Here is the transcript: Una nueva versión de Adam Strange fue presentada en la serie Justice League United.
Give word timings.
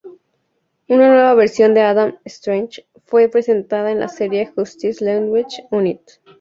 Una 0.87 1.09
nueva 1.09 1.35
versión 1.35 1.75
de 1.75 1.81
Adam 1.83 2.17
Strange 2.25 2.83
fue 3.05 3.29
presentada 3.29 3.91
en 3.91 3.99
la 3.99 4.07
serie 4.07 4.51
Justice 4.55 5.05
League 5.05 5.45
United. 5.69 6.01